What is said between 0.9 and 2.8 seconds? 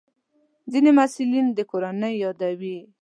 محصلین د کورنۍ یادوي.